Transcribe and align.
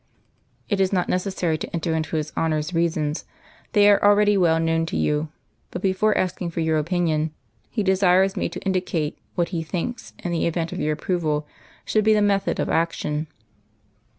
"It 0.67 0.81
is 0.81 0.91
not 0.91 1.09
necessary 1.09 1.59
to 1.59 1.71
enter 1.75 1.93
into 1.93 2.15
His 2.15 2.33
Honour's 2.35 2.73
reasons. 2.73 3.23
They 3.73 3.87
are 3.87 4.01
already 4.03 4.35
well 4.35 4.59
known 4.59 4.87
to 4.87 4.97
you; 4.97 5.27
but 5.69 5.83
before 5.83 6.17
asking 6.17 6.49
for 6.49 6.59
your 6.59 6.79
opinion, 6.79 7.35
He 7.69 7.83
desires 7.83 8.35
me 8.35 8.49
to 8.49 8.59
indicate 8.65 9.19
what 9.35 9.49
He 9.49 9.61
thinks, 9.61 10.13
in 10.23 10.31
the 10.31 10.47
event 10.47 10.71
of 10.71 10.79
your 10.79 10.93
approval, 10.93 11.45
should 11.85 12.03
be 12.03 12.13
the 12.15 12.21
method 12.23 12.59
of 12.59 12.67
action. 12.67 13.27